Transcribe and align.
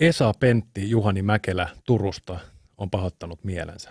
Esa 0.00 0.32
Pentti 0.40 0.90
Juhani 0.90 1.22
Mäkelä 1.22 1.68
Turusta 1.86 2.38
on 2.76 2.90
pahoittanut 2.90 3.44
mielensä. 3.44 3.90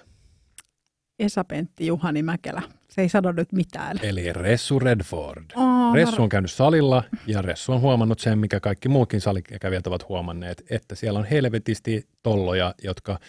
Esa 1.19 1.43
Pentti 1.43 1.87
Juhani 1.87 2.23
Mäkelä. 2.23 2.61
Se 2.89 3.01
ei 3.01 3.09
sano 3.09 3.31
nyt 3.31 3.51
mitään. 3.51 3.99
Eli 4.03 4.33
Ressu 4.33 4.79
Redford. 4.79 5.43
Oh, 5.55 5.93
Ressu 5.95 6.23
on 6.23 6.29
käynyt 6.29 6.51
salilla 6.51 7.03
ja 7.27 7.41
Ressu 7.41 7.73
on 7.73 7.81
huomannut 7.81 8.19
sen, 8.19 8.39
mikä 8.39 8.59
kaikki 8.59 8.89
muutkin 8.89 9.21
salikävijät 9.21 9.87
ovat 9.87 10.09
huomanneet, 10.09 10.63
että 10.69 10.95
siellä 10.95 11.19
on 11.19 11.25
helvetisti 11.25 12.07
tolloja, 12.23 12.75
jotka 12.83 13.19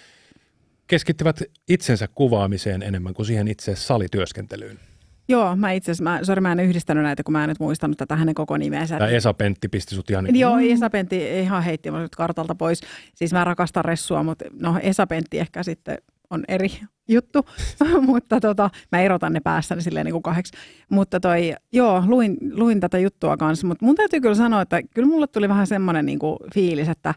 keskittyvät 0.86 1.42
itsensä 1.68 2.08
kuvaamiseen 2.14 2.82
enemmän 2.82 3.14
kuin 3.14 3.26
siihen 3.26 3.48
itse 3.48 3.76
salityöskentelyyn. 3.76 4.80
Joo, 5.28 5.56
mä 5.56 5.72
itse 5.72 5.90
asiassa, 5.90 6.04
mä, 6.04 6.20
sorry, 6.22 6.40
mä 6.40 6.52
en 6.52 6.60
yhdistänyt 6.60 7.02
näitä, 7.02 7.22
kun 7.22 7.32
mä 7.32 7.44
en 7.44 7.48
nyt 7.48 7.60
muistanut 7.60 7.98
tätä 7.98 8.16
hänen 8.16 8.34
koko 8.34 8.56
nimeensä. 8.56 8.98
Tämä 8.98 9.10
Esa 9.10 9.34
Pentti 9.34 9.68
pisti 9.68 9.94
sut 9.94 10.10
ihan... 10.10 10.24
Niin 10.24 10.36
Joo, 10.36 10.58
Esa 10.58 10.90
Pentti 10.90 11.40
ihan 11.40 11.62
heitti 11.62 11.90
mut 11.90 12.16
kartalta 12.16 12.54
pois. 12.54 12.80
Siis 13.14 13.32
mä 13.32 13.44
rakastan 13.44 13.84
Ressua, 13.84 14.22
mutta 14.22 14.44
no 14.60 14.78
Esa 14.82 15.06
Pentti 15.06 15.38
ehkä 15.38 15.62
sitten 15.62 15.98
on 16.30 16.44
eri 16.48 16.68
juttu, 17.08 17.46
mutta 18.06 18.40
tota, 18.40 18.70
mä 18.92 19.00
erotan 19.00 19.32
ne 19.32 19.40
päässäni 19.40 19.82
silleen 19.82 20.04
niin 20.04 20.12
kuin 20.12 20.22
kahdeksi. 20.22 20.52
Mutta 20.90 21.20
toi, 21.20 21.54
joo, 21.72 22.02
luin, 22.06 22.36
luin 22.52 22.80
tätä 22.80 22.98
juttua 22.98 23.36
kanssa, 23.36 23.66
mutta 23.66 23.84
mun 23.84 23.94
täytyy 23.94 24.20
kyllä 24.20 24.34
sanoa, 24.34 24.62
että 24.62 24.80
kyllä 24.94 25.08
mulle 25.08 25.26
tuli 25.26 25.48
vähän 25.48 25.66
semmoinen 25.66 26.06
niin 26.06 26.18
kuin 26.18 26.38
fiilis, 26.54 26.88
että 26.88 27.14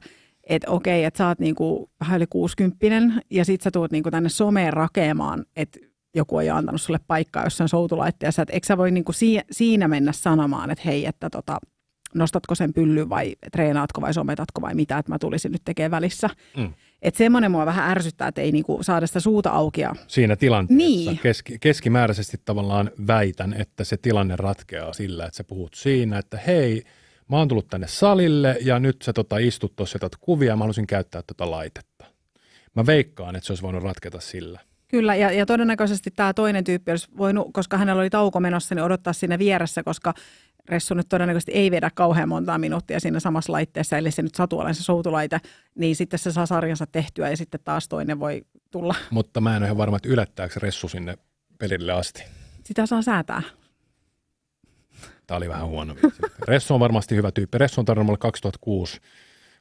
että 0.49 0.71
okei, 0.71 1.03
että 1.03 1.17
sä 1.17 1.27
oot 1.27 1.39
niin 1.39 1.55
kuin 1.55 1.89
vähän 1.99 2.17
yli 2.17 2.27
60 2.29 2.85
ja 3.29 3.45
sit 3.45 3.62
sä 3.62 3.71
tuut 3.71 3.91
niin 3.91 4.03
kuin 4.03 4.12
tänne 4.12 4.29
someen 4.29 4.73
rakeamaan, 4.73 5.45
että 5.55 5.79
joku 6.15 6.35
on 6.35 6.45
jo 6.45 6.55
antanut 6.55 6.81
sulle 6.81 6.99
paikkaa 7.07 7.43
jossain 7.43 7.70
soutulaitteessa, 7.70 8.41
että 8.41 8.53
eikö 8.53 8.67
sä 8.67 8.77
voi 8.77 8.91
niin 8.91 9.03
kuin 9.03 9.15
siinä 9.51 9.88
mennä 9.88 10.11
sanomaan, 10.11 10.71
että 10.71 10.84
hei, 10.85 11.05
että 11.05 11.29
tota, 11.29 11.59
nostatko 12.15 12.55
sen 12.55 12.73
pyllyn 12.73 13.09
vai 13.09 13.35
treenaatko 13.51 14.01
vai 14.01 14.13
sometatko 14.13 14.62
vai 14.62 14.76
mitä, 14.76 14.98
että 14.98 15.12
mä 15.12 15.20
tulisin 15.20 15.51
nyt 15.51 15.62
tekemään 15.65 15.91
välissä. 15.91 16.29
Mm. 16.57 16.73
Että 17.01 17.17
semmoinen 17.17 17.51
mua 17.51 17.65
vähän 17.65 17.91
ärsyttää, 17.91 18.27
että 18.27 18.41
ei 18.41 18.51
niinku 18.51 18.79
saada 18.82 19.07
sitä 19.07 19.20
suuta 19.20 19.49
auki. 19.49 19.82
Siinä 20.07 20.35
tilanteessa 20.35 20.85
niin. 20.87 21.20
keski, 21.20 21.59
keskimääräisesti 21.59 22.37
tavallaan 22.45 22.91
väitän, 23.07 23.54
että 23.54 23.84
se 23.84 23.98
tilanne 23.98 24.35
ratkeaa 24.35 24.93
sillä, 24.93 25.26
että 25.26 25.37
sä 25.37 25.43
puhut 25.43 25.73
siinä, 25.73 26.17
että 26.17 26.37
hei, 26.48 26.84
mä 27.29 27.37
oon 27.37 27.48
tullut 27.48 27.67
tänne 27.67 27.87
salille 27.87 28.57
ja 28.62 28.79
nyt 28.79 29.01
sä 29.01 29.13
tota 29.13 29.37
istut 29.37 29.76
tuossa 29.76 29.99
kuvia, 30.20 30.55
mä 30.55 30.59
haluaisin 30.59 30.87
käyttää 30.87 31.21
tota 31.27 31.51
laitetta. 31.51 32.05
Mä 32.76 32.85
veikkaan, 32.85 33.35
että 33.35 33.48
se 33.48 33.51
olisi 33.51 33.63
voinut 33.63 33.84
ratketa 33.84 34.20
sillä. 34.20 34.59
Kyllä, 34.91 35.15
ja, 35.15 35.31
ja 35.31 35.45
todennäköisesti 35.45 36.11
tämä 36.15 36.34
toinen 36.34 36.63
tyyppi 36.63 36.91
olisi 36.91 37.07
voinut, 37.17 37.47
koska 37.53 37.77
hänellä 37.77 37.99
oli 37.99 38.09
tauko 38.09 38.39
menossa, 38.39 38.75
niin 38.75 38.84
odottaa 38.84 39.13
siinä 39.13 39.39
vieressä, 39.39 39.83
koska 39.83 40.13
Ressu 40.70 40.93
nyt 40.93 41.09
todennäköisesti 41.09 41.51
ei 41.51 41.71
vedä 41.71 41.91
kauhean 41.95 42.29
montaa 42.29 42.57
minuuttia 42.57 42.99
siinä 42.99 43.20
samassa 43.20 43.53
laitteessa, 43.53 43.98
eli 43.98 44.11
se 44.11 44.21
nyt 44.21 44.35
satu 44.35 44.59
olen 44.59 44.75
se 44.75 44.83
soutulaite, 44.83 45.39
niin 45.75 45.95
sitten 45.95 46.20
se 46.20 46.31
saa 46.31 46.45
sarjansa 46.45 46.87
tehtyä 46.87 47.29
ja 47.29 47.37
sitten 47.37 47.59
taas 47.63 47.87
toinen 47.87 48.20
voi 48.20 48.41
tulla. 48.71 48.95
Mutta 49.09 49.41
mä 49.41 49.55
en 49.55 49.61
ole 49.61 49.65
ihan 49.65 49.77
varma, 49.77 49.98
että 49.98 50.09
yllättääkö 50.09 50.59
Ressu 50.59 50.87
sinne 50.87 51.17
pelille 51.57 51.93
asti. 51.93 52.23
Sitä 52.63 52.85
saa 52.85 53.01
säätää. 53.01 53.41
Tämä 55.27 55.37
oli 55.37 55.49
vähän 55.49 55.67
huono. 55.67 55.95
Ressu 56.48 56.73
on 56.73 56.79
varmasti 56.79 57.15
hyvä 57.15 57.31
tyyppi. 57.31 57.57
Ressu 57.57 57.81
on 57.81 57.85
tarjonnut 57.85 58.20
2006 58.20 59.01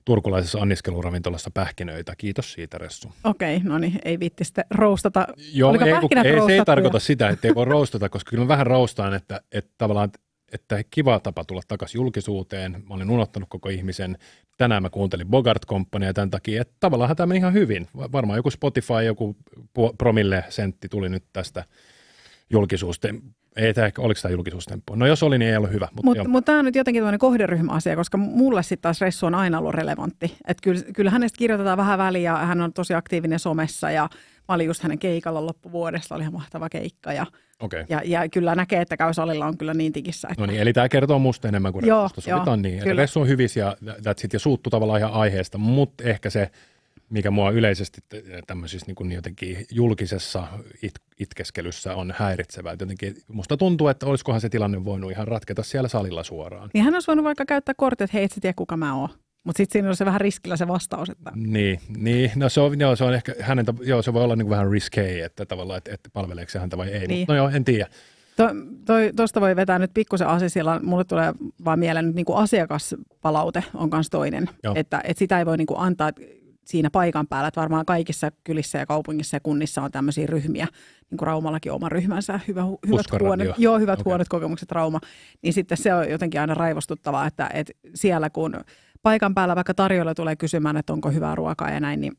turkulaisessa 0.05 0.59
anniskeluravintolassa 0.59 1.51
pähkinöitä. 1.51 2.15
Kiitos 2.19 2.53
siitä, 2.53 2.79
Ressu. 2.79 3.13
Okei, 3.25 3.57
okay, 3.57 3.69
no 3.69 3.79
niin, 3.79 3.99
ei 4.05 4.19
viitti 4.19 4.45
sitten 4.45 4.65
roustata. 4.71 5.27
Joo, 5.53 5.73
ei, 5.73 5.79
ei, 6.25 6.47
se 6.47 6.53
ei 6.53 6.65
tarkoita 6.65 6.99
sitä, 6.99 7.29
että 7.29 7.49
ei 7.49 7.55
voi 7.55 7.65
roustata, 7.65 8.09
koska 8.09 8.31
kyllä 8.31 8.45
mä 8.45 8.49
vähän 8.49 8.67
roustaan, 8.67 9.15
että, 9.15 9.41
että 9.53 9.71
tavallaan 9.79 10.11
että 10.53 10.85
kiva 10.91 11.21
tapa 11.21 11.45
tulla 11.45 11.63
takaisin 11.69 11.99
julkisuuteen. 11.99 12.73
Mä 12.89 12.95
olin 12.95 13.11
unohtanut 13.11 13.49
koko 13.49 13.69
ihmisen. 13.69 14.19
Tänään 14.57 14.83
mä 14.83 14.91
kuuntelin 14.91 15.29
Bogart 15.29 15.67
Companyaa 15.67 16.13
tämän 16.13 16.31
takia, 16.31 16.63
että 16.63 16.75
tavallaan 16.81 17.17
tämä 17.17 17.27
meni 17.27 17.39
ihan 17.39 17.53
hyvin. 17.53 17.87
Varmaan 17.97 18.37
joku 18.37 18.51
Spotify, 18.51 19.03
joku 19.07 19.37
promille 19.99 20.45
sentti 20.49 20.89
tuli 20.89 21.09
nyt 21.09 21.25
tästä 21.33 21.65
julkisuusten 22.51 23.23
ei 23.57 23.75
tämä, 23.75 23.91
oliko 23.99 24.21
tämä 24.23 24.33
julkisuustemppu? 24.33 24.95
No 24.95 25.07
jos 25.07 25.23
oli, 25.23 25.39
niin 25.39 25.51
ei 25.51 25.57
ollut 25.57 25.73
hyvä. 25.73 25.89
Mutta 25.93 26.23
mut, 26.23 26.29
mut 26.29 26.45
tämä 26.45 26.59
on 26.59 26.65
nyt 26.65 26.75
jotenkin 26.75 27.01
tämmöinen 27.01 27.19
kohderyhmäasia, 27.19 27.97
koska 27.97 28.19
mulle 28.19 28.63
sitten 28.63 28.83
taas 28.83 29.01
Ressu 29.01 29.27
on 29.27 29.35
aina 29.35 29.59
ollut 29.59 29.75
relevantti. 29.75 30.37
Että 30.47 30.61
kyllä, 30.63 30.83
kyllä 30.95 31.11
hänestä 31.11 31.39
kirjoitetaan 31.39 31.79
vähän 31.79 31.99
väliä, 31.99 32.37
hän 32.37 32.61
on 32.61 32.73
tosi 32.73 32.95
aktiivinen 32.95 33.39
somessa 33.39 33.91
ja 33.91 34.09
mä 34.49 34.55
olin 34.55 34.67
just 34.67 34.83
hänen 34.83 34.99
keikalla 34.99 35.47
loppuvuodesta, 35.47 36.15
oli 36.15 36.23
ihan 36.23 36.33
mahtava 36.33 36.69
keikka 36.69 37.13
ja, 37.13 37.27
okay. 37.61 37.85
ja, 37.89 38.03
ja 38.05 38.29
kyllä 38.29 38.55
näkee, 38.55 38.81
että 38.81 38.97
käy 38.97 39.15
salilla 39.15 39.47
on 39.47 39.59
kyllä 39.59 39.75
niin 39.75 39.93
tikissä. 39.93 40.29
Että... 40.31 40.43
No 40.43 40.47
niin, 40.47 40.61
eli 40.61 40.73
tämä 40.73 40.89
kertoo 40.89 41.19
musta 41.19 41.49
enemmän 41.49 41.73
kuin 41.73 41.87
joo, 41.87 42.03
Ressusta. 42.03 42.31
Sovitaan 42.31 42.63
niin. 42.63 42.83
Kyllä. 42.83 43.03
Ressu 43.03 43.21
on 43.21 43.29
hyvis 43.29 43.57
ja 43.57 43.77
that's 43.85 44.25
it, 44.25 44.33
ja 44.33 44.39
suuttu 44.39 44.71
tavallaan 44.71 45.01
ihan 45.01 45.13
aiheesta, 45.13 45.59
mutta 45.59 46.05
ehkä 46.05 46.31
se 46.31 46.51
mikä 47.11 47.31
mua 47.31 47.51
yleisesti 47.51 48.01
tämmöisissä 48.47 48.87
niin 48.87 48.95
kuin 48.95 49.13
jotenkin 49.13 49.67
julkisessa 49.71 50.47
it, 50.83 50.95
itkeskelyssä 51.21 51.95
on 51.95 52.15
häiritsevää. 52.17 52.73
Jotenkin 52.81 53.17
musta 53.29 53.57
tuntuu, 53.57 53.89
että 53.89 54.07
olisikohan 54.07 54.41
se 54.41 54.49
tilanne 54.49 54.85
voinut 54.85 55.11
ihan 55.11 55.29
ratketa 55.29 55.63
siellä 55.63 55.89
salilla 55.89 56.25
suoraan. 56.25 56.71
Niin 56.75 56.85
hän 56.85 56.95
olisi 56.95 57.07
voinut 57.07 57.25
vaikka 57.25 57.45
käyttää 57.45 57.75
kortit, 57.77 58.01
että 58.01 58.17
hei, 58.17 58.25
et 58.25 58.33
sä 58.33 58.41
tiedä 58.41 58.55
kuka 58.57 58.77
mä 58.77 58.97
oon. 58.97 59.09
Mutta 59.45 59.57
sitten 59.57 59.73
siinä 59.73 59.89
on 59.89 59.97
se 59.97 60.05
vähän 60.05 60.21
riskillä 60.21 60.57
se 60.57 60.69
vastaus. 60.69 61.11
Että... 61.11 61.33
Niin, 61.35 61.81
niin. 61.97 62.31
No 62.37 62.49
se 62.49 62.61
on, 62.61 62.81
joo, 62.81 62.97
se 62.97 63.05
on 63.05 63.15
ehkä 63.15 63.35
hänen, 63.41 63.67
joo, 63.83 64.03
se 64.03 64.13
voi 64.13 64.25
olla 64.25 64.37
niin 64.37 64.47
kuin 64.47 64.51
vähän 64.51 64.71
risky, 64.71 65.21
että 65.21 65.47
tavallaan, 65.47 65.79
että, 65.79 65.95
että 65.95 66.11
palveleeko 66.13 66.51
se 66.51 66.59
häntä 66.59 66.77
vai 66.77 66.89
ei. 66.89 67.07
Niin. 67.07 67.21
Mutta 67.21 67.33
no 67.33 67.37
joo, 67.37 67.49
en 67.49 67.65
tiedä. 67.65 67.87
Tuosta 69.17 69.41
to, 69.41 69.41
voi 69.41 69.57
vetää 69.57 69.79
nyt 69.79 69.91
pikkusen 69.95 70.27
asisilla. 70.27 70.81
Mulle 70.83 71.05
tulee 71.05 71.33
vaan 71.65 71.79
mieleen 71.79 72.07
nyt 72.07 72.15
niin 72.15 72.25
kuin 72.27 72.39
asiakaspalaute 72.39 73.65
on 73.75 73.89
myös 73.93 74.11
toinen. 74.11 74.51
Että, 74.75 75.01
että 75.05 75.19
sitä 75.19 75.39
ei 75.39 75.47
voi 75.47 75.57
niin 75.57 75.67
kuin 75.67 75.81
antaa 75.81 76.11
siinä 76.71 76.91
paikan 76.91 77.27
päällä, 77.27 77.49
että 77.49 77.61
varmaan 77.61 77.87
kaikissa 77.87 78.31
kylissä 78.45 78.79
ja 78.79 78.87
kaupungissa 78.87 79.37
ja 79.37 79.41
kunnissa 79.41 79.83
on 79.83 79.91
tämmöisiä 79.91 80.27
ryhmiä, 80.27 80.67
niin 81.11 81.19
kuin 81.19 81.27
Raumallakin 81.27 81.73
oma 81.73 81.89
ryhmänsä, 81.89 82.41
hyvä, 82.49 82.63
hyvät, 82.87 83.07
huonot, 83.21 83.49
joo, 83.59 83.79
hyvät 83.79 84.01
okay. 84.01 84.11
huonot 84.11 84.29
kokemukset 84.29 84.73
Rauma, 84.73 85.01
niin 85.43 85.53
sitten 85.53 85.79
se 85.79 85.95
on 85.95 86.11
jotenkin 86.11 86.41
aina 86.41 86.55
raivostuttavaa, 86.55 87.27
että, 87.27 87.51
että 87.55 87.73
siellä 87.95 88.31
kun 88.31 88.61
paikan 89.03 89.35
päällä 89.35 89.57
vaikka 89.57 89.75
tarjolla 89.75 90.15
tulee 90.15 90.37
kysymään, 90.37 90.77
että 90.77 90.93
onko 90.93 91.11
hyvää 91.11 91.35
ruokaa 91.35 91.71
ja 91.71 91.81
näin, 91.81 92.01
niin 92.01 92.13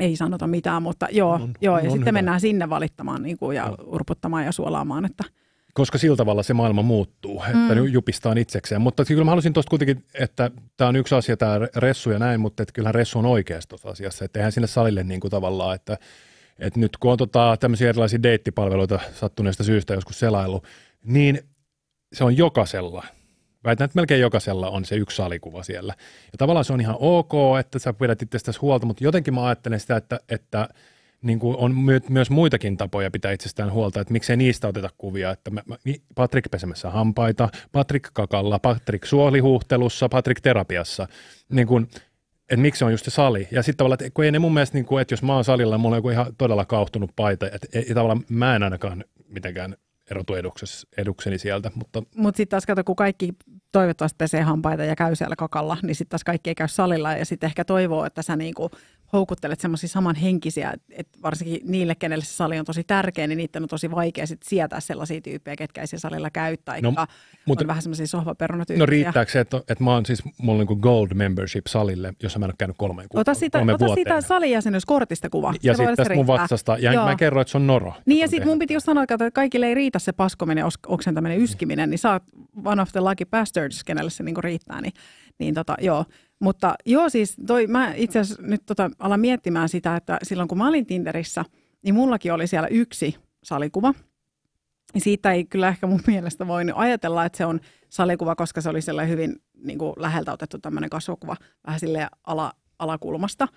ei 0.00 0.16
sanota 0.16 0.46
mitään, 0.46 0.82
mutta 0.82 1.08
joo, 1.10 1.32
on, 1.32 1.52
joo 1.60 1.78
ja 1.78 1.84
on 1.84 1.90
sitten 1.90 2.00
hyvä. 2.00 2.12
mennään 2.12 2.40
sinne 2.40 2.70
valittamaan 2.70 3.22
niin 3.22 3.38
kuin, 3.38 3.56
ja 3.56 3.74
urputtamaan 3.86 4.44
ja 4.44 4.52
suolaamaan, 4.52 5.04
että– 5.04 5.24
koska 5.76 5.98
sillä 5.98 6.16
tavalla 6.16 6.42
se 6.42 6.54
maailma 6.54 6.82
muuttuu, 6.82 7.42
että 7.42 7.74
mm. 7.74 7.86
jupistaan 7.92 8.38
itsekseen. 8.38 8.80
Mutta 8.80 9.04
kyllä 9.04 9.24
mä 9.24 9.30
haluaisin 9.30 9.52
tuosta 9.52 9.70
kuitenkin, 9.70 10.04
että 10.14 10.50
tämä 10.76 10.88
on 10.88 10.96
yksi 10.96 11.14
asia, 11.14 11.36
tämä 11.36 11.58
ressu 11.76 12.10
ja 12.10 12.18
näin, 12.18 12.40
mutta 12.40 12.62
että 12.62 12.72
kyllähän 12.72 12.94
ressu 12.94 13.18
on 13.18 13.26
oikeassa 13.26 13.68
tuossa 13.68 13.88
asiassa, 13.88 14.24
että 14.24 14.38
eihän 14.38 14.52
sinne 14.52 14.66
salille 14.66 15.04
niin 15.04 15.20
kuin 15.20 15.30
tavallaan, 15.30 15.74
että, 15.74 15.98
että 16.58 16.80
nyt 16.80 16.96
kun 16.96 17.12
on 17.12 17.18
tota, 17.18 17.56
tämmöisiä 17.60 17.88
erilaisia 17.88 18.22
deittipalveluita 18.22 19.00
sattuneesta 19.14 19.64
syystä 19.64 19.94
joskus 19.94 20.18
selailu, 20.18 20.62
niin 21.04 21.40
se 22.12 22.24
on 22.24 22.36
jokaisella. 22.36 23.04
Väitän, 23.64 23.84
että 23.84 23.96
melkein 23.96 24.20
jokaisella 24.20 24.70
on 24.70 24.84
se 24.84 24.96
yksi 24.96 25.16
salikuva 25.16 25.62
siellä. 25.62 25.94
Ja 26.32 26.38
tavallaan 26.38 26.64
se 26.64 26.72
on 26.72 26.80
ihan 26.80 26.96
ok, 26.98 27.32
että 27.60 27.78
sä 27.78 27.92
pidät 27.92 28.22
itsestäsi 28.22 28.60
huolta, 28.60 28.86
mutta 28.86 29.04
jotenkin 29.04 29.34
mä 29.34 29.46
ajattelen 29.46 29.80
sitä, 29.80 29.96
että, 29.96 30.20
että– 30.28 30.68
niin 31.22 31.38
kuin 31.38 31.56
on 31.56 31.74
my- 31.74 32.00
myös 32.08 32.30
muitakin 32.30 32.76
tapoja 32.76 33.10
pitää 33.10 33.32
itsestään 33.32 33.72
huolta, 33.72 34.00
että 34.00 34.12
miksei 34.12 34.36
niistä 34.36 34.68
oteta 34.68 34.90
kuvia, 34.98 35.30
että 35.30 35.50
mä, 35.50 35.62
mä, 35.66 35.76
Patrick 36.14 36.50
pesemässä 36.50 36.90
hampaita, 36.90 37.48
Patrick 37.72 38.10
kakalla, 38.12 38.58
Patrick 38.58 39.04
suolihuhtelussa, 39.04 40.08
Patrick 40.08 40.40
terapiassa, 40.40 41.08
niin 41.48 41.66
kuin, 41.66 41.88
että 42.50 42.56
miksi 42.56 42.84
on 42.84 42.90
just 42.90 43.04
se 43.04 43.10
sali. 43.10 43.48
Ja 43.50 43.62
sitten 43.62 43.76
tavallaan, 43.76 43.98
että 44.00 44.14
kun 44.14 44.24
ei 44.24 44.32
ne 44.32 44.38
mun 44.38 44.54
mielestä, 44.54 44.76
niin 44.78 44.86
kuin, 44.86 45.02
että 45.02 45.12
jos 45.12 45.22
mä 45.22 45.34
oon 45.34 45.44
salilla, 45.44 45.78
mulla 45.78 45.94
on 45.94 45.98
joku 45.98 46.10
ihan 46.10 46.26
todella 46.38 46.64
kauhtunut 46.64 47.10
paita, 47.16 47.46
että 47.46 47.68
että 47.72 47.94
tavallaan 47.94 48.24
mä 48.28 48.56
en 48.56 48.62
ainakaan 48.62 49.04
mitenkään 49.28 49.76
erotu 50.10 50.32
edukseni 50.96 51.38
sieltä. 51.38 51.70
Mutta 51.74 52.02
Mut 52.16 52.36
sitten 52.36 52.50
taas 52.50 52.66
kato, 52.66 52.84
kun 52.84 52.96
kaikki 52.96 53.32
toivottavasti 53.72 54.16
pesee 54.18 54.42
hampaita 54.42 54.84
ja 54.84 54.96
käy 54.96 55.16
siellä 55.16 55.36
kakalla, 55.36 55.76
niin 55.82 55.94
sitten 55.94 56.10
taas 56.10 56.24
kaikki 56.24 56.50
ei 56.50 56.54
käy 56.54 56.68
salilla 56.68 57.12
ja 57.12 57.24
sitten 57.24 57.46
ehkä 57.46 57.64
toivoo, 57.64 58.04
että 58.04 58.22
sä 58.22 58.36
niinku 58.36 58.70
houkuttelet 59.12 59.60
semmoisia 59.60 59.88
samanhenkisiä, 59.88 60.74
että 60.90 61.18
varsinkin 61.22 61.60
niille, 61.64 61.94
kenelle 61.94 62.24
se 62.24 62.32
sali 62.32 62.58
on 62.58 62.64
tosi 62.64 62.84
tärkeä, 62.84 63.26
niin 63.26 63.36
niiden 63.36 63.62
on 63.62 63.68
tosi 63.68 63.90
vaikea 63.90 64.26
sit 64.26 64.42
sietää 64.42 64.80
sellaisia 64.80 65.20
tyyppejä, 65.20 65.56
ketkä 65.56 65.80
ei 65.80 65.86
siellä 65.86 66.00
salilla 66.00 66.30
käy, 66.30 66.56
tai 66.64 66.80
no, 66.80 66.90
mutta, 67.46 67.64
on 67.64 67.68
vähän 67.68 67.82
semmoisia 67.82 68.06
sohvaperunatyyppejä. 68.06 68.82
No 68.82 68.86
riittääkö 68.86 69.32
se, 69.32 69.40
että, 69.40 69.56
että 69.56 69.84
mä 69.84 69.92
oon 69.92 70.06
siis, 70.06 70.22
mulla 70.38 70.60
on 70.60 70.66
niin 70.66 70.78
gold 70.80 71.08
membership 71.14 71.66
salille, 71.66 72.14
jossa 72.22 72.38
mä 72.38 72.44
en 72.44 72.50
ole 72.50 72.54
käynyt 72.58 72.76
kolmeen 72.78 73.08
kuukautta. 73.08 73.30
Ota 73.30 73.38
siitä, 73.38 73.58
ota 73.74 73.94
siitä 73.94 74.20
salijäsenyyskortista 74.20 75.30
kuva. 75.30 75.54
Ja 75.62 75.74
sitten 75.74 75.96
tästä 75.96 76.14
mun 76.14 76.26
vatsasta, 76.26 76.78
ja 76.78 76.92
Joo. 76.92 77.04
mä 77.04 77.16
kerron, 77.16 77.40
että 77.40 77.50
se 77.50 77.58
on 77.58 77.66
noro. 77.66 77.94
Niin 78.06 78.20
ja 78.20 78.28
sitten 78.28 78.48
mun 78.48 78.58
piti 78.58 78.74
just 78.74 78.86
sanoa, 78.86 79.02
että 79.02 79.30
kaikille 79.30 79.66
ei 79.66 79.74
riitä 79.74 79.98
se 79.98 80.12
paskominen, 80.12 80.64
oksentaminen, 80.86 81.38
yskiminen, 81.38 81.90
niin 81.90 81.98
sä 81.98 82.12
oot 82.12 82.22
one 82.64 82.82
of 82.82 82.92
the 82.92 83.00
lucky 83.00 83.24
bastards, 83.30 83.84
kenelle 83.84 84.10
se 84.10 84.22
niinku 84.22 84.40
riittää, 84.40 84.80
niin, 84.80 84.92
niin 85.38 85.54
tota, 85.54 85.76
joo. 85.80 86.04
Mutta 86.40 86.74
joo, 86.86 87.08
siis 87.08 87.36
toi, 87.46 87.66
mä 87.66 87.92
itse 87.94 88.18
asiassa 88.18 88.42
nyt 88.42 88.62
tota, 88.66 88.90
alan 88.98 89.20
miettimään 89.20 89.68
sitä, 89.68 89.96
että 89.96 90.18
silloin 90.22 90.48
kun 90.48 90.58
mä 90.58 90.68
olin 90.68 90.86
Tinderissä, 90.86 91.44
niin 91.82 91.94
mullakin 91.94 92.32
oli 92.32 92.46
siellä 92.46 92.68
yksi 92.68 93.16
salikuva. 93.42 93.94
Ja 94.94 95.00
siitä 95.00 95.32
ei 95.32 95.44
kyllä 95.44 95.68
ehkä 95.68 95.86
mun 95.86 96.00
mielestä 96.06 96.46
voinut 96.46 96.76
ajatella, 96.78 97.24
että 97.24 97.38
se 97.38 97.46
on 97.46 97.60
salikuva, 97.88 98.36
koska 98.36 98.60
se 98.60 98.68
oli 98.68 98.82
sellainen 98.82 99.12
hyvin 99.12 99.36
niin 99.54 99.78
kuin 99.78 99.92
läheltä 99.96 100.32
otettu 100.32 100.58
tämmöinen 100.58 100.90
kasvokuva, 100.90 101.36
vähän 101.66 101.80
sille 101.80 102.08
ala, 102.26 102.52
alakulmasta. 102.78 103.48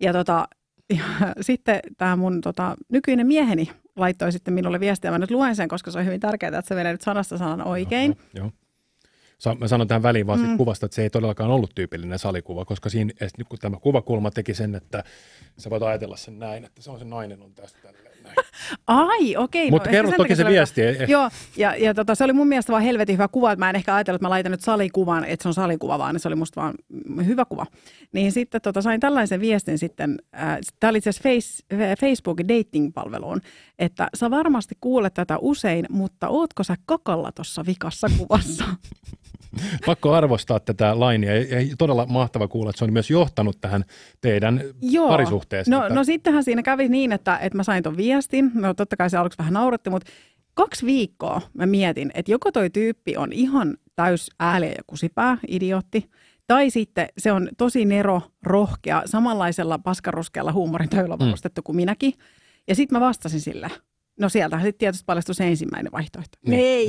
Ja, 0.00 0.12
tota, 0.12 0.48
ja 0.98 1.04
sitten 1.40 1.80
tämä 1.98 2.16
mun 2.16 2.40
tota, 2.40 2.76
nykyinen 2.88 3.26
mieheni 3.26 3.70
laittoi 3.96 4.32
sitten 4.32 4.54
minulle 4.54 4.80
viestiä, 4.80 5.10
mä 5.10 5.18
nyt 5.18 5.30
luen 5.30 5.56
sen, 5.56 5.68
koska 5.68 5.90
se 5.90 5.98
on 5.98 6.06
hyvin 6.06 6.20
tärkeää, 6.20 6.58
että 6.58 6.68
se 6.68 6.74
menee 6.74 6.92
nyt 6.92 7.00
sanasta 7.00 7.38
sanan 7.38 7.66
oikein. 7.66 8.16
Joo, 8.34 8.44
joo. 8.44 8.50
Mä 9.58 9.68
sanon 9.68 9.88
tähän 9.88 10.02
väliin 10.02 10.26
vaan 10.26 10.40
mm. 10.40 10.56
kuvasta, 10.56 10.86
että 10.86 10.94
se 10.94 11.02
ei 11.02 11.10
todellakaan 11.10 11.50
ollut 11.50 11.74
tyypillinen 11.74 12.18
salikuva, 12.18 12.64
koska 12.64 12.88
siinä, 12.88 13.12
kun 13.48 13.58
tämä 13.58 13.76
kuvakulma 13.76 14.30
teki 14.30 14.54
sen, 14.54 14.74
että 14.74 15.04
sä 15.58 15.70
voit 15.70 15.82
ajatella 15.82 16.16
sen 16.16 16.38
näin, 16.38 16.64
että 16.64 16.82
se 16.82 16.90
on 16.90 16.98
se 16.98 17.04
nainen 17.04 17.42
on 17.42 17.54
tästä 17.54 17.78
näin. 17.84 18.01
Ai, 18.86 19.36
okei. 19.36 19.70
Mutta 19.70 19.88
no, 19.88 19.92
kerro 19.92 20.12
toki 20.16 20.36
se 20.36 20.44
viesti. 20.44 20.82
Ei, 20.82 20.96
Joo, 21.08 21.30
ja, 21.56 21.76
ja 21.76 21.94
tota, 21.94 22.14
se 22.14 22.24
oli 22.24 22.32
mun 22.32 22.48
mielestä 22.48 22.72
vaan 22.72 22.82
helvetin 22.82 23.12
hyvä 23.12 23.28
kuva, 23.28 23.56
mä 23.56 23.70
en 23.70 23.76
ehkä 23.76 23.94
ajatellut, 23.94 24.18
että 24.18 24.24
mä 24.24 24.30
laitan 24.30 24.52
nyt 24.52 24.60
salikuvan, 24.60 25.24
että 25.24 25.42
se 25.42 25.48
on 25.48 25.54
salikuva, 25.54 25.98
vaan 25.98 26.20
se 26.20 26.28
oli 26.28 26.36
musta 26.36 26.60
vaan 26.60 26.74
hyvä 27.26 27.44
kuva. 27.44 27.66
Niin 28.12 28.32
sitten 28.32 28.60
tota, 28.60 28.82
sain 28.82 29.00
tällaisen 29.00 29.40
viestin 29.40 29.78
sitten, 29.78 30.18
äh, 30.34 30.58
tämä 30.80 30.88
oli 30.88 30.98
itse 30.98 31.10
asiassa 31.10 31.28
face, 31.28 31.96
Facebook 32.00 32.38
dating-palveluun, 32.40 33.40
että 33.78 34.08
sä 34.14 34.30
varmasti 34.30 34.74
kuulet 34.80 35.14
tätä 35.14 35.38
usein, 35.38 35.86
mutta 35.90 36.28
ootko 36.28 36.62
sä 36.62 36.76
kakalla 36.86 37.32
tuossa 37.32 37.66
vikassa 37.66 38.08
kuvassa? 38.18 38.64
Pakko 39.86 40.12
arvostaa 40.12 40.60
tätä 40.60 41.00
lainia 41.00 41.36
ja 41.36 41.76
todella 41.78 42.06
mahtava 42.06 42.48
kuulla, 42.48 42.70
että 42.70 42.78
se 42.78 42.84
on 42.84 42.92
myös 42.92 43.10
johtanut 43.10 43.60
tähän 43.60 43.84
teidän 44.20 44.60
Joo. 44.80 45.08
parisuhteeseen. 45.08 45.80
No, 45.80 45.88
no 45.88 46.04
sittenhän 46.04 46.44
siinä 46.44 46.62
kävi 46.62 46.88
niin, 46.88 47.12
että, 47.12 47.38
että 47.38 47.56
mä 47.56 47.62
sain 47.62 47.82
ton 47.82 47.96
viestin. 47.96 48.50
No 48.54 48.74
totta 48.74 48.96
kai 48.96 49.10
se 49.10 49.16
aluksi 49.16 49.38
vähän 49.38 49.52
nauratti, 49.52 49.90
mutta 49.90 50.12
kaksi 50.54 50.86
viikkoa 50.86 51.40
mä 51.54 51.66
mietin, 51.66 52.10
että 52.14 52.32
joko 52.32 52.52
toi 52.52 52.70
tyyppi 52.70 53.16
on 53.16 53.32
ihan 53.32 53.76
täys 53.96 54.30
ääliä 54.40 54.70
ja 54.70 54.82
kusipää, 54.86 55.38
idiootti, 55.48 56.10
tai 56.46 56.70
sitten 56.70 57.06
se 57.18 57.32
on 57.32 57.48
tosi 57.58 57.84
nero, 57.84 58.22
rohkea, 58.42 59.02
samanlaisella 59.06 59.78
paskaruskealla 59.78 60.52
huumorin 60.52 60.88
töillä 60.88 61.18
varustettu 61.18 61.60
mm. 61.60 61.64
kuin 61.64 61.76
minäkin. 61.76 62.14
Ja 62.68 62.74
sitten 62.74 62.96
mä 62.96 63.06
vastasin 63.06 63.40
sille, 63.40 63.70
No 64.22 64.28
sieltähän 64.28 64.66
sitten 64.66 64.78
tietysti 64.78 65.04
paljastui 65.06 65.34
se 65.34 65.48
ensimmäinen 65.48 65.92
vaihtoehto. 65.92 66.38
Niin. 66.46 66.60
Ei, 66.60 66.88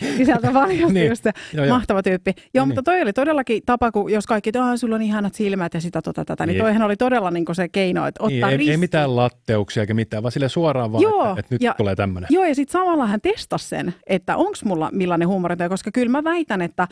niin 0.00 0.26
sieltä 0.26 0.50
paljastui 0.52 0.92
niin. 0.92 1.08
just 1.08 1.22
se 1.22 1.30
joo, 1.52 1.66
mahtava 1.66 2.02
tyyppi. 2.02 2.32
Joo, 2.54 2.64
niin. 2.64 2.68
mutta 2.68 2.82
toi 2.82 3.02
oli 3.02 3.12
todellakin 3.12 3.62
tapa, 3.66 3.92
kun 3.92 4.12
jos 4.12 4.26
kaikki, 4.26 4.50
että 4.50 4.76
sulla 4.76 4.94
on 4.94 5.02
ihanat 5.02 5.34
silmät 5.34 5.74
ja 5.74 5.80
sitä 5.80 6.02
tota 6.02 6.24
tätä, 6.24 6.46
niin, 6.46 6.54
niin 6.54 6.62
toihan 6.62 6.82
oli 6.82 6.96
todella 6.96 7.30
niin 7.30 7.44
se 7.52 7.68
keino, 7.68 8.06
että 8.06 8.22
ottaa 8.22 8.50
niin, 8.50 8.60
ei, 8.60 8.70
ei, 8.70 8.76
mitään 8.76 9.16
latteuksia 9.16 9.80
eikä 9.80 9.94
mitään, 9.94 10.22
vaan 10.22 10.32
sille 10.32 10.48
suoraan 10.48 10.92
vaan, 10.92 11.02
joo, 11.02 11.28
että, 11.28 11.40
että 11.40 11.54
nyt 11.54 11.62
ja, 11.62 11.74
tulee 11.76 11.96
tämmöinen. 11.96 12.28
Joo, 12.30 12.44
ja 12.44 12.54
sitten 12.54 12.72
samalla 12.72 13.06
hän 13.06 13.20
testasi 13.20 13.68
sen, 13.68 13.94
että 14.06 14.36
onko 14.36 14.58
mulla 14.64 14.90
millainen 14.92 15.28
huumorintaja, 15.28 15.68
koska 15.68 15.90
kyllä 15.90 16.10
mä 16.10 16.24
väitän, 16.24 16.62
että 16.62 16.88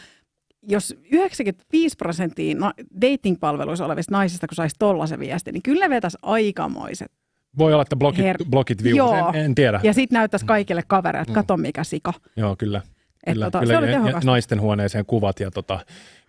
jos 0.68 0.96
95 1.12 1.96
prosenttia 1.96 2.56
dating-palveluissa 3.00 3.84
olevista 3.84 4.14
naisista, 4.14 4.46
kun 4.46 4.56
saisi 4.56 4.76
tollaisen 4.78 5.20
viestin, 5.20 5.52
niin 5.52 5.62
kyllä 5.62 5.90
vetäisi 5.90 6.18
aikamoiset 6.22 7.12
voi 7.58 7.72
olla, 7.72 7.82
että 7.82 7.96
blogit, 7.96 8.25
Her- 8.25 8.44
blogit 8.50 8.82
views, 8.82 9.12
en, 9.34 9.44
en 9.44 9.54
tiedä. 9.54 9.81
Ja 9.82 9.94
sitten 9.94 10.16
näyttäisi 10.16 10.46
kaikille 10.46 10.82
kavereille, 10.87 11.22
että 11.22 11.34
kato 11.34 11.56
mikä 11.56 11.84
sika. 11.84 12.12
Joo, 12.37 12.56
kyllä. 12.56 12.81
Kyllä, 13.26 13.44
tota, 13.44 13.60
kyllä, 13.60 13.72
se 13.72 13.78
oli 13.78 13.93
ja 13.93 14.20
naisten 14.25 14.60
huoneeseen 14.60 15.06
kuvat 15.06 15.40
ja 15.40 15.50
tota, 15.50 15.78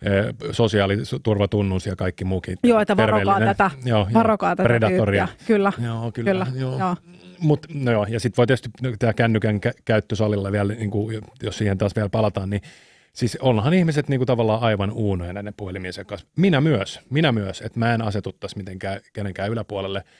e, 0.02 0.08
sosiaaliturvatunnus 0.52 1.86
ja 1.86 1.96
kaikki 1.96 2.24
muukin. 2.24 2.58
Joo, 2.62 2.80
että 2.80 2.96
varokaa 2.96 3.40
tätä, 3.40 3.70
joo, 3.84 4.08
varokaa 4.14 4.56
tätä 4.56 4.66
predatoria. 4.66 5.26
Tyyppiä. 5.26 5.46
Kyllä, 5.46 5.72
joo, 5.82 6.12
kyllä, 6.12 6.30
kyllä 6.30 6.46
joo. 6.60 6.78
joo. 6.78 6.96
Mut, 7.38 7.66
no 7.74 7.92
joo, 7.92 8.06
ja 8.08 8.20
sitten 8.20 8.36
voi 8.36 8.46
tietysti 8.46 8.70
tämä 8.98 9.12
kännykän 9.12 9.60
kä- 9.66 9.80
käyttö 9.84 10.16
salilla 10.16 10.52
vielä, 10.52 10.74
niin 10.74 10.90
kuin, 10.90 11.20
jos 11.42 11.58
siihen 11.58 11.78
taas 11.78 11.96
vielä 11.96 12.08
palataan, 12.08 12.50
niin 12.50 12.62
siis 13.12 13.38
onhan 13.40 13.74
ihmiset 13.74 14.08
niin 14.08 14.18
kuin 14.18 14.26
tavallaan 14.26 14.62
aivan 14.62 14.90
uunoja 14.90 15.32
näiden 15.32 15.54
puhelimien 15.56 15.94
kanssa. 16.06 16.26
Minä 16.36 16.60
myös, 16.60 17.00
minä 17.10 17.32
myös, 17.32 17.60
että 17.60 17.78
mä 17.78 17.94
en 17.94 18.02
asetuttaisi 18.02 18.56
mitenkään 18.56 19.00
kenenkään 19.12 19.50
yläpuolelle– 19.50 20.04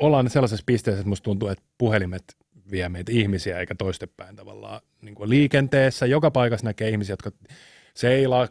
ollaan 0.00 0.30
sellaisessa 0.30 0.64
pisteessä, 0.66 1.00
että 1.00 1.08
musta 1.08 1.24
tuntuu, 1.24 1.48
että 1.48 1.64
puhelimet 1.78 2.24
vie 2.70 2.88
meitä 2.88 3.12
ihmisiä 3.12 3.58
eikä 3.58 3.74
toistepäin 3.74 4.36
tavallaan 4.36 4.80
niin 5.02 5.14
kuin 5.14 5.30
liikenteessä. 5.30 6.06
Joka 6.06 6.30
paikassa 6.30 6.66
näkee 6.66 6.88
ihmisiä, 6.88 7.12
jotka 7.12 7.30
seilaa 7.94 8.48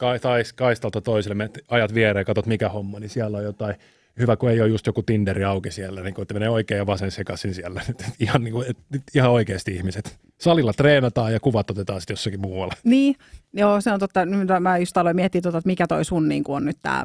kaistalta 0.55 1.01
toiselle, 1.01 1.35
me 1.35 1.49
ajat 1.67 1.93
viereen, 1.93 2.25
katsot 2.25 2.45
mikä 2.45 2.69
homma, 2.69 2.99
niin 2.99 3.09
siellä 3.09 3.37
on 3.37 3.43
jotain, 3.43 3.75
hyvä 4.19 4.35
kun 4.35 4.49
ei 4.49 4.61
ole 4.61 4.69
just 4.69 4.87
joku 4.87 5.03
Tinderi 5.03 5.43
auki 5.43 5.71
siellä, 5.71 6.01
niin 6.01 6.13
kuin, 6.13 6.23
että 6.23 6.33
menee 6.33 6.49
oikein 6.49 6.77
ja 6.77 6.85
vasen 6.85 7.11
sekaisin 7.11 7.53
siellä. 7.53 7.81
ihan, 8.19 8.43
niin 8.43 8.53
kuin, 8.53 8.67
että 8.69 8.99
ihan 9.15 9.31
oikeasti 9.31 9.75
ihmiset. 9.75 10.19
Salilla 10.41 10.73
treenataan 10.73 11.33
ja 11.33 11.39
kuvat 11.39 11.69
otetaan 11.69 12.01
sitten 12.01 12.13
jossakin 12.13 12.41
muualla. 12.41 12.73
Niin, 12.83 13.15
joo 13.53 13.81
se 13.81 13.91
on 13.91 13.99
totta. 13.99 14.19
Mä 14.59 14.77
just 14.77 14.97
aloin 14.97 15.15
miettiä, 15.15 15.41
tota, 15.41 15.57
että 15.57 15.67
mikä 15.67 15.87
toi 15.87 16.05
sun 16.05 16.27
niin 16.27 16.43
on 16.47 16.65
nyt 16.65 16.77
tämä 16.81 17.03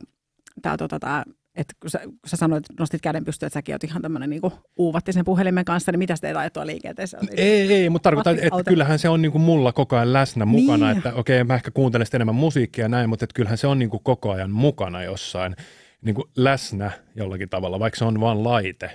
tää, 0.62 0.76
tota, 0.76 0.98
tää 0.98 1.24
että 1.56 1.74
kun 1.80 1.90
sä, 1.90 1.98
kun 1.98 2.18
sä 2.26 2.36
sanoit, 2.36 2.64
nostit 2.78 3.00
käden 3.00 3.24
pystyyn, 3.24 3.46
että 3.46 3.54
säkin 3.54 3.74
oot 3.74 3.84
ihan 3.84 4.02
tämmöinen 4.02 4.30
niin 4.30 4.42
uuvatti 4.76 5.12
sen 5.12 5.24
puhelimen 5.24 5.64
kanssa, 5.64 5.92
niin 5.92 5.98
mitä 5.98 6.14
teet 6.20 6.36
ajettua 6.36 6.66
liikenteessä? 6.66 7.18
Ei, 7.36 7.72
ei, 7.72 7.90
mutta 7.90 8.02
tarkoitan, 8.02 8.38
että, 8.38 8.64
kyllähän 8.68 8.98
se 8.98 9.08
on 9.08 9.22
niin 9.22 9.32
kuin 9.32 9.42
mulla 9.42 9.72
koko 9.72 9.96
ajan 9.96 10.12
läsnä 10.12 10.44
mukana, 10.44 10.86
niin. 10.86 10.96
että 10.96 11.14
okei, 11.14 11.40
okay, 11.40 11.46
mä 11.46 11.54
ehkä 11.54 11.70
kuuntelen 11.70 12.06
enemmän 12.14 12.34
musiikkia 12.34 12.84
ja 12.84 12.88
näin, 12.88 13.08
mutta 13.08 13.24
että 13.24 13.34
kyllähän 13.34 13.58
se 13.58 13.66
on 13.66 13.78
niin 13.78 13.90
kuin 13.90 14.02
koko 14.02 14.30
ajan 14.30 14.50
mukana 14.50 15.02
jossain 15.02 15.56
niin 16.04 16.14
kuin 16.14 16.28
läsnä 16.36 16.90
jollakin 17.14 17.48
tavalla, 17.48 17.80
vaikka 17.80 17.98
se 17.98 18.04
on 18.04 18.20
vain 18.20 18.44
laite, 18.44 18.90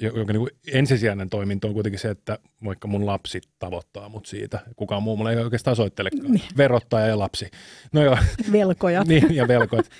joka 0.00 0.32
niin 0.32 0.40
kuin 0.40 0.50
ensisijainen 0.72 1.30
toiminto 1.30 1.68
on 1.68 1.74
kuitenkin 1.74 1.98
se, 1.98 2.10
että 2.10 2.38
vaikka 2.64 2.88
mun 2.88 3.06
lapsi 3.06 3.40
tavoittaa 3.58 4.08
mut 4.08 4.26
siitä, 4.26 4.58
kukaan 4.76 5.02
muu 5.02 5.16
mulle 5.16 5.32
ei 5.32 5.38
oikeastaan 5.38 5.76
soittelekaan, 5.76 6.32
niin. 6.32 6.42
verottaja 6.56 7.06
ja 7.06 7.18
lapsi. 7.18 7.50
No 7.92 8.02
joo. 8.02 8.18
Velkojat. 8.52 9.08
niin, 9.08 9.34
ja 9.34 9.48
velkojat. 9.48 9.90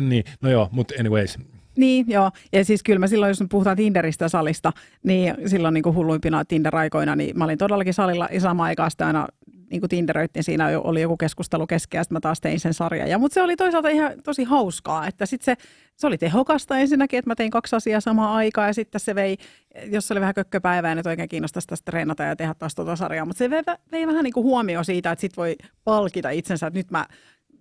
Niin, 0.00 0.24
no 0.42 0.50
joo, 0.50 0.68
mutta 0.72 0.94
anyways. 1.00 1.38
Niin, 1.76 2.06
joo. 2.08 2.30
Ja 2.52 2.64
siis 2.64 2.82
kyllä 2.82 2.98
mä 2.98 3.06
silloin, 3.06 3.30
jos 3.30 3.40
me 3.40 3.46
puhutaan 3.50 3.76
Tinderistä 3.76 4.28
salista, 4.28 4.72
niin 5.02 5.34
silloin 5.46 5.74
niin 5.74 5.82
kuin 5.82 5.94
hulluimpina 5.94 6.44
Tinder-aikoina, 6.44 7.16
niin 7.16 7.38
mä 7.38 7.44
olin 7.44 7.58
todellakin 7.58 7.94
salilla 7.94 8.28
ja 8.32 8.40
samaan 8.40 8.66
aikaan 8.66 8.90
sitä 8.90 9.06
aina 9.06 9.26
niin 9.70 9.80
kuin 9.80 9.88
Tinderöittiin, 9.88 10.44
siinä 10.44 10.66
oli 10.84 11.02
joku 11.02 11.16
keskustelu 11.16 11.66
keskeä, 11.66 12.02
sitten 12.02 12.16
mä 12.16 12.20
taas 12.20 12.40
tein 12.40 12.60
sen 12.60 12.74
sarjan. 12.74 13.10
Ja, 13.10 13.18
mutta 13.18 13.34
se 13.34 13.42
oli 13.42 13.56
toisaalta 13.56 13.88
ihan 13.88 14.12
tosi 14.24 14.44
hauskaa, 14.44 15.06
että 15.06 15.26
sitten 15.26 15.56
se, 15.56 15.66
se 15.96 16.06
oli 16.06 16.18
tehokasta 16.18 16.78
ensinnäkin, 16.78 17.18
että 17.18 17.30
mä 17.30 17.34
tein 17.34 17.50
kaksi 17.50 17.76
asiaa 17.76 18.00
samaan 18.00 18.34
aikaan, 18.34 18.68
ja 18.68 18.74
sitten 18.74 19.00
se 19.00 19.14
vei, 19.14 19.36
jos 19.84 20.08
se 20.08 20.14
oli 20.14 20.20
vähän 20.20 20.34
kökköpäivää, 20.34 20.94
niin 20.94 21.08
oikein 21.08 21.28
kiinnostaisi 21.28 21.68
tästä 21.68 21.90
treenata 21.90 22.22
ja 22.22 22.36
tehdä 22.36 22.54
taas 22.54 22.74
tuota 22.74 22.96
sarjaa, 22.96 23.24
mutta 23.24 23.38
se 23.38 23.50
vei, 23.50 23.62
vei 23.92 24.06
vähän 24.06 24.24
niin 24.24 24.32
kuin 24.32 24.44
huomio 24.44 24.84
siitä, 24.84 25.10
että 25.10 25.20
sitten 25.20 25.42
voi 25.42 25.56
palkita 25.84 26.30
itsensä, 26.30 26.66
että 26.66 26.78
nyt 26.78 26.90
mä 26.90 27.06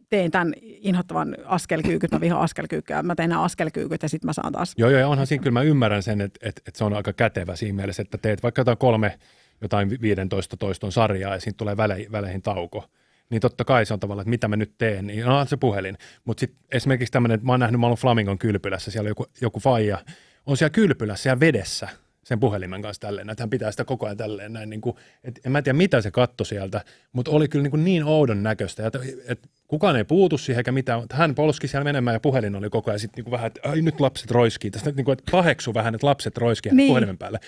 teen 0.09 0.31
tämän 0.31 0.53
inhottavan 0.61 1.37
askelkyykyt, 1.45 2.11
mä 2.11 2.21
vihaan 2.21 2.41
askelkyykkyä, 2.41 3.03
mä 3.03 3.15
teen 3.15 3.29
nämä 3.29 3.43
askelkyykyt 3.43 4.03
ja 4.03 4.09
sitten 4.09 4.27
mä 4.27 4.33
saan 4.33 4.53
taas. 4.53 4.73
Joo, 4.77 4.89
joo, 4.89 5.11
onhan 5.11 5.27
siinä 5.27 5.43
kyllä. 5.43 5.53
Mä 5.53 5.61
ymmärrän 5.61 6.03
sen, 6.03 6.21
että, 6.21 6.39
että, 6.49 6.61
että 6.67 6.77
se 6.77 6.83
on 6.83 6.93
aika 6.93 7.13
kätevä 7.13 7.55
siinä 7.55 7.75
mielessä, 7.75 8.01
että 8.01 8.17
teet 8.17 8.43
vaikka 8.43 8.59
jotain 8.59 8.77
kolme, 8.77 9.19
jotain 9.61 10.01
15 10.01 10.57
toiston 10.57 10.91
sarjaa 10.91 11.33
ja 11.33 11.39
siitä 11.39 11.57
tulee 11.57 11.77
väleihin, 11.77 12.11
väleihin 12.11 12.41
tauko. 12.41 12.85
Niin 13.29 13.41
totta 13.41 13.65
kai 13.65 13.85
se 13.85 13.93
on 13.93 13.99
tavallaan, 13.99 14.23
että 14.23 14.29
mitä 14.29 14.47
mä 14.47 14.55
nyt 14.55 14.73
teen, 14.77 15.07
niin 15.07 15.27
on 15.27 15.47
se 15.47 15.57
puhelin. 15.57 15.97
Mutta 16.25 16.39
sitten 16.39 16.59
esimerkiksi 16.71 17.11
tämmöinen, 17.11 17.35
että 17.35 17.45
mä 17.45 17.51
oon 17.53 17.59
nähnyt, 17.59 17.81
mä 17.81 17.87
oon 17.87 17.97
Flamingon 17.97 18.37
kylpylässä, 18.37 18.91
siellä 18.91 19.09
joku, 19.09 19.25
joku 19.41 19.59
faija, 19.59 19.97
on 20.45 20.57
siellä 20.57 20.69
kylpylässä 20.73 21.29
ja 21.29 21.39
vedessä 21.39 21.87
sen 22.25 22.39
puhelimen 22.39 22.81
kanssa 22.81 23.01
tälleen, 23.01 23.29
että 23.29 23.41
hän 23.41 23.49
pitää 23.49 23.71
sitä 23.71 23.85
koko 23.85 24.05
ajan 24.05 24.17
tälleen 24.17 24.53
näin, 24.53 24.69
niin 24.69 24.81
kuin, 24.81 24.95
et 25.23 25.39
en 25.45 25.51
mä 25.51 25.61
tiedä 25.61 25.77
mitä 25.77 26.01
se 26.01 26.11
katto 26.11 26.43
sieltä, 26.43 26.81
mutta 27.13 27.31
oli 27.31 27.47
kyllä 27.47 27.63
niin, 27.63 27.71
kuin 27.71 27.83
niin 27.83 28.03
oudon 28.03 28.43
näköistä, 28.43 28.87
että, 28.87 28.99
että 29.27 29.47
kukaan 29.67 29.95
ei 29.95 30.03
puutu 30.03 30.37
siihen 30.37 30.59
eikä 30.59 30.71
mitään, 30.71 30.99
mutta 30.99 31.15
hän 31.15 31.35
polski 31.35 31.67
siellä 31.67 31.83
menemään 31.83 32.15
ja 32.15 32.19
puhelin 32.19 32.55
oli 32.55 32.69
koko 32.69 32.91
ajan 32.91 32.99
sitten 32.99 33.23
niin 33.23 33.31
vähän, 33.31 33.47
että 33.47 33.69
ai 33.69 33.81
nyt 33.81 33.99
lapset 33.99 34.31
roiskii, 34.31 34.71
tästä 34.71 34.91
niin 34.91 35.05
kuin, 35.05 35.13
että 35.13 35.31
paheksu 35.31 35.73
vähän, 35.73 35.95
että 35.95 36.07
lapset 36.07 36.37
roiskii 36.37 36.71
niin. 36.71 36.87
puhelimen 36.87 37.17
päälle. 37.17 37.39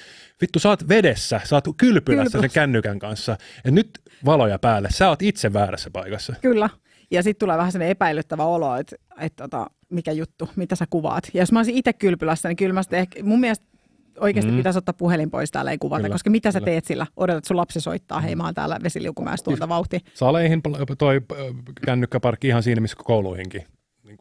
Vittu, 0.42 0.60
sä 0.60 0.70
oot 0.70 0.90
vedessä, 0.90 1.42
sä 1.44 1.56
oot 1.56 1.64
kylpylässä 1.78 2.32
Kylpyläs. 2.32 2.42
sen 2.42 2.62
kännykän 2.62 3.00
kanssa, 3.00 3.38
ja 3.66 3.72
nyt 3.72 4.00
valoja 4.26 4.60
päälle, 4.60 4.90
sä 4.92 5.10
oot 5.10 5.22
itse 5.22 5.54
väärässä 5.54 5.90
paikassa. 5.90 6.34
Kyllä, 6.42 6.70
ja 7.12 7.24
sitten 7.24 7.40
tulee 7.40 7.58
vähän 7.58 7.72
sellainen 7.72 7.92
epäilyttävä 7.92 8.46
olo, 8.46 8.76
että, 8.76 8.96
että, 9.20 9.44
että 9.44 9.68
mikä 9.90 10.12
juttu, 10.12 10.50
mitä 10.56 10.76
sä 10.76 10.86
kuvaat. 10.90 11.24
Ja 11.34 11.42
jos 11.42 11.52
mä 11.52 11.60
olisin 11.60 11.76
itse 11.76 11.94
kylpylässä, 11.94 12.50
niin 12.50 12.56
kyllä 12.56 12.74
mä 12.74 12.82
ehkä, 12.92 13.24
mun 13.24 13.40
mielestä 13.40 13.66
oikeasti 14.20 14.52
mm. 14.52 14.58
pitäisi 14.58 14.80
ottaa 14.80 14.94
puhelin 14.94 15.32
pois 15.32 15.52
täällä 15.52 15.72
ei 15.72 15.78
kuvata, 15.78 16.02
kyllä, 16.02 16.14
koska 16.14 16.30
mitä 16.30 16.50
kyllä. 16.50 16.60
sä 16.60 16.66
teet 16.66 16.86
sillä? 16.86 17.08
Odotat, 17.18 17.38
että 17.38 17.48
sun 17.48 17.58
lapsi 17.58 17.82
soittaa, 17.82 18.22
hei 18.22 18.36
mä 18.36 18.44
oon 18.44 18.54
täällä 18.54 18.80
vesiliukumäessä 18.84 19.44
tuolta 19.44 19.70
vauhti. 19.70 20.00
Saleihin 20.14 20.62
toi 20.98 21.22
kännykkäparkki 21.86 22.48
ihan 22.48 22.64
siinä, 22.64 22.82
missä 22.82 22.98
kouluihinkin 23.04 23.64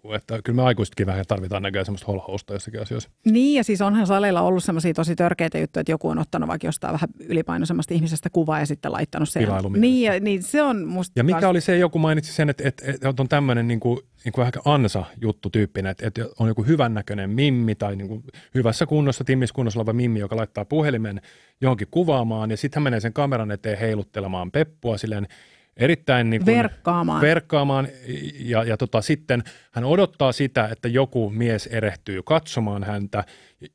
kuin, 0.06 0.16
että 0.16 0.42
kyllä 0.44 0.56
me 0.56 0.62
aikuisetkin 0.62 1.06
vähän 1.06 1.24
tarvitaan 1.28 1.62
näköjään 1.62 1.84
semmoista 1.84 2.06
holhousta 2.06 2.52
jossakin 2.52 2.82
asioissa. 2.82 3.10
Niin, 3.24 3.56
ja 3.56 3.64
siis 3.64 3.80
onhan 3.80 4.06
saleilla 4.06 4.40
ollut 4.40 4.64
semmoisia 4.64 4.94
tosi 4.94 5.16
törkeitä 5.16 5.58
juttuja, 5.58 5.80
että 5.80 5.92
joku 5.92 6.08
on 6.08 6.18
ottanut 6.18 6.48
vaikka 6.48 6.66
jostain 6.66 6.92
vähän 6.92 7.08
ylipainoisemmasta 7.20 7.94
ihmisestä 7.94 8.30
kuvaa 8.30 8.60
ja 8.60 8.66
sitten 8.66 8.92
laittanut 8.92 9.28
sen. 9.28 9.48
Niin, 9.76 10.02
ja, 10.02 10.20
niin 10.20 10.42
se 10.42 10.62
on 10.62 10.86
musta... 10.86 11.12
Ja 11.16 11.24
mikä 11.24 11.40
kans... 11.40 11.50
oli 11.50 11.60
se, 11.60 11.78
joku 11.78 11.98
mainitsi 11.98 12.32
sen, 12.32 12.50
että, 12.50 12.68
että, 12.68 12.90
että 12.90 13.14
on 13.18 13.28
tämmöinen 13.28 13.68
niin 13.68 13.80
kuin, 13.80 14.00
niin 14.24 14.32
kuin 14.32 14.46
ehkä 14.46 14.60
ansa-juttu 14.64 15.50
tyyppinen, 15.50 15.90
että, 15.90 16.06
että 16.06 16.26
on 16.38 16.48
joku 16.48 16.62
hyvännäköinen 16.62 17.30
mimmi 17.30 17.74
tai 17.74 17.96
niin 17.96 18.08
kuin 18.08 18.24
hyvässä 18.54 18.86
kunnossa, 18.86 19.24
timmiskunnossa 19.24 19.80
oleva 19.80 19.92
mimmi, 19.92 20.18
joka 20.18 20.36
laittaa 20.36 20.64
puhelimen 20.64 21.20
johonkin 21.60 21.88
kuvaamaan 21.90 22.50
ja 22.50 22.56
sitten 22.56 22.80
hän 22.80 22.84
menee 22.84 23.00
sen 23.00 23.12
kameran 23.12 23.50
eteen 23.50 23.78
heiluttelemaan 23.78 24.50
peppua 24.50 24.98
silleen, 24.98 25.26
erittäin 25.76 26.30
niin 26.30 26.44
kuin 26.44 26.56
Verkkaamaan. 26.56 27.20
verkkaamaan 27.20 27.88
ja, 28.40 28.64
ja 28.64 28.76
tota, 28.76 29.02
sitten 29.02 29.42
hän 29.72 29.84
odottaa 29.84 30.32
sitä, 30.32 30.68
että 30.72 30.88
joku 30.88 31.30
mies 31.30 31.66
erehtyy 31.66 32.22
katsomaan 32.22 32.84
häntä, 32.84 33.24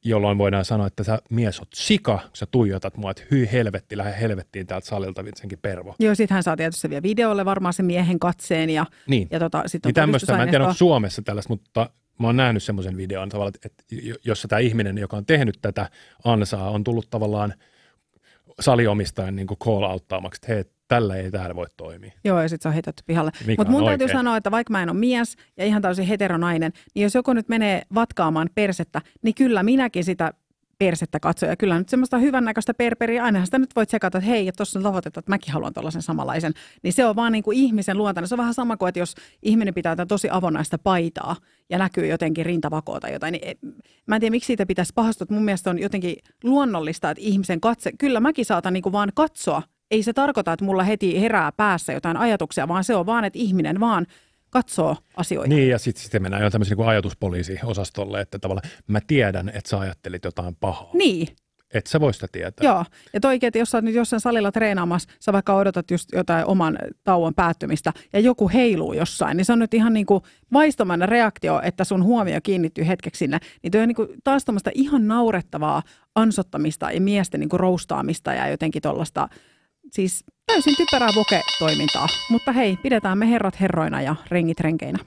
jolloin 0.04 0.38
voidaan 0.38 0.66
sanoa, 0.66 0.88
että 0.88 1.04
sä 1.04 1.20
mies 1.30 1.60
oot 1.60 1.68
sika, 1.74 2.18
kun 2.24 2.30
sä 2.34 2.46
tuijotat 2.46 2.98
mua, 2.98 3.12
että 3.12 3.24
hyi 3.32 3.50
helvetti, 3.52 3.98
lähde 3.98 4.20
helvettiin 4.22 4.68
täältä 4.68 4.88
salilta 4.88 5.26
Vincenkin 5.26 5.60
pervo. 5.62 5.96
Joo, 6.00 6.16
sit 6.16 6.30
hän 6.30 6.44
saa 6.44 6.58
tietysti 6.58 6.90
vielä 6.90 7.04
videolle 7.04 7.46
varmaan 7.46 7.74
se 7.74 7.84
miehen 7.84 8.20
katseen 8.20 8.70
ja, 8.70 8.86
Niin. 9.08 9.28
ja 9.32 9.40
tota, 9.40 9.64
sit 9.66 9.86
on 9.86 9.90
Niin 9.90 9.96
tämmöistä, 9.96 10.38
mä 10.38 10.44
en 10.44 10.50
tiedä, 10.50 10.64
onko. 10.64 10.74
Suomessa 10.74 11.22
tällaista, 11.22 11.54
mutta 11.54 11.90
mä 12.20 12.28
oon 12.28 12.36
nähnyt 12.38 12.64
semmoisen 12.64 12.98
videon 12.98 13.30
tavallaan, 13.30 13.54
että 13.66 13.84
jossa 14.26 14.48
tämä 14.48 14.60
ihminen, 14.60 14.98
joka 14.98 15.18
on 15.18 15.26
tehnyt 15.26 15.58
tätä 15.62 15.90
ansaa, 16.24 16.70
on 16.70 16.84
tullut 16.84 17.10
tavallaan 17.10 17.54
salinomistajan 18.60 19.36
niin 19.36 19.48
call 19.48 19.84
outtaamaksi, 19.84 20.40
että 20.44 20.54
hei, 20.54 20.64
tällä 20.92 21.16
ei 21.16 21.32
täällä 21.32 21.56
voi 21.56 21.66
toimia. 21.78 22.12
Joo, 22.24 22.42
ja 22.42 22.50
sitten 22.50 22.64
se 22.64 22.68
on 22.68 22.74
heitetty 22.74 23.04
pihalle. 23.06 23.32
Mutta 23.58 23.72
mun 23.72 23.86
täytyy 23.86 24.08
sanoa, 24.08 24.38
että 24.38 24.52
vaikka 24.52 24.72
mä 24.72 24.84
en 24.84 24.90
ole 24.90 24.98
mies 24.98 25.36
ja 25.58 25.66
ihan 25.66 25.82
täysin 25.82 26.06
heteronainen, 26.06 26.72
niin 26.96 27.04
jos 27.04 27.16
joku 27.16 27.34
nyt 27.34 27.50
menee 27.50 27.82
vatkaamaan 27.96 28.50
persettä, 28.56 29.02
niin 29.22 29.36
kyllä 29.36 29.64
minäkin 29.64 30.04
sitä 30.04 30.34
persettä 30.80 31.20
katsoa. 31.20 31.50
Ja 31.50 31.56
kyllä 31.56 31.78
nyt 31.78 31.90
semmoista 31.90 32.18
hyvännäköistä 32.18 32.74
perperiä, 32.74 33.24
ainahan 33.24 33.48
sitä 33.48 33.60
nyt 33.60 33.76
voit 33.76 33.90
sekata, 33.90 34.18
että 34.18 34.30
hei, 34.30 34.52
tuossa 34.58 34.80
on 34.80 34.84
tavoitetta, 34.84 35.20
että 35.20 35.30
mäkin 35.30 35.54
haluan 35.54 35.74
tuollaisen 35.74 36.02
samanlaisen. 36.02 36.54
Niin 36.84 36.94
se 36.94 37.06
on 37.06 37.16
vaan 37.16 37.32
niin 37.32 37.44
kuin 37.44 37.58
ihmisen 37.58 37.98
luontainen. 37.98 38.28
Se 38.28 38.36
on 38.36 38.40
vähän 38.40 38.54
sama 38.54 38.78
kuin, 38.78 38.90
että 38.90 39.00
jos 39.00 39.16
ihminen 39.44 39.74
pitää 39.74 39.96
tätä 39.96 40.06
tosi 40.08 40.28
avonaista 40.32 40.78
paitaa 40.78 41.36
ja 41.70 41.78
näkyy 41.78 42.08
jotenkin 42.08 42.46
rintavakoa 42.46 43.00
tai 43.00 43.14
jotain, 43.14 43.32
niin 43.32 43.48
e- 43.48 43.68
mä 44.08 44.16
en 44.16 44.20
tiedä, 44.20 44.32
miksi 44.32 44.48
siitä 44.48 44.66
pitäisi 44.66 44.94
pahastua. 44.96 45.28
Mun 45.30 45.46
mielestä 45.46 45.70
on 45.70 45.80
jotenkin 45.80 46.16
luonnollista, 46.44 47.10
että 47.10 47.24
ihmisen 47.24 47.62
katse, 47.62 47.92
kyllä 48.00 48.20
mäkin 48.20 48.46
saatan 48.46 48.74
niin 48.74 48.84
kuin 48.84 48.94
vaan 48.94 49.12
katsoa. 49.16 49.62
Ei 49.92 50.04
se 50.04 50.14
tarkoita, 50.14 50.54
että 50.54 50.66
mulla 50.66 50.84
heti 50.84 51.22
herää 51.22 51.52
päässä 51.52 51.94
jotain 51.94 52.18
ajatuksia, 52.18 52.68
vaan 52.68 52.84
se 52.84 52.96
on 52.96 53.06
vaan, 53.06 53.26
että 53.26 53.40
ihminen 53.40 53.80
vaan 53.80 54.06
katsoo 54.50 54.96
asioita. 55.18 55.56
Niin, 55.56 55.70
ja 55.70 55.80
sitten 55.80 56.04
sit 56.04 56.22
mennään 56.22 56.44
jo 56.44 56.50
tämmöisen 56.50 56.78
niin 56.78 56.88
ajatuspoliisi-osastolle, 56.88 58.22
että 58.22 58.40
tavallaan 58.40 58.70
mä 58.88 59.00
tiedän, 59.08 59.50
että 59.50 59.70
sä 59.70 59.80
ajattelit 59.80 60.24
jotain 60.26 60.56
pahaa. 60.56 60.90
Niin, 60.94 61.28
Et 61.74 61.88
sä 61.88 62.00
voi 62.00 62.14
sitä 62.14 62.28
tietää. 62.32 62.68
Joo, 62.68 62.86
ja 63.14 63.20
toikin, 63.20 63.48
että 63.48 63.60
jos 63.60 63.70
sä 63.70 63.78
oot 63.78 63.86
nyt 63.86 63.96
jossain 63.96 64.20
salilla 64.20 64.52
treenaamassa, 64.52 65.10
sä 65.20 65.34
vaikka 65.34 65.56
odotat 65.56 65.92
just 65.92 66.10
jotain 66.14 66.46
oman 66.46 66.78
tauon 67.04 67.34
päättymistä 67.34 67.94
ja 68.14 68.20
joku 68.20 68.50
heiluu 68.50 68.94
jossain, 68.94 69.38
niin 69.38 69.46
se 69.46 69.54
on 69.54 69.60
nyt 69.60 69.74
ihan 69.74 69.94
niin 69.94 70.06
kuin 70.06 70.24
vaistomainen 70.54 71.10
reaktio, 71.10 71.62
että 71.64 71.84
sun 71.84 72.04
huomio 72.04 72.40
kiinnittyy 72.44 72.88
hetkeksi 72.88 73.20
sinne. 73.20 73.40
Niin 73.64 73.72
toi 73.72 73.82
on 73.82 73.88
niin 73.88 73.96
kuin 73.96 74.10
taas 74.24 74.46
tämmöistä 74.46 74.72
ihan 74.74 75.08
naurettavaa 75.08 75.84
ansottamista 76.16 76.92
ja 76.92 77.02
miesten 77.02 77.40
niin 77.40 77.50
kuin 77.50 77.60
roustaamista 77.60 78.34
ja 78.34 78.48
jotenkin 78.48 78.82
tuollaista, 78.82 79.30
Siis 79.92 80.24
täysin 80.46 80.76
typerää 80.78 81.10
voke-toimintaa, 81.16 82.08
mutta 82.30 82.52
hei, 82.52 82.78
pidetään 82.84 83.18
me 83.18 83.30
herrat 83.30 83.60
herroina 83.60 84.02
ja 84.02 84.16
rengit 84.30 84.60
renkeinä. 84.60 85.00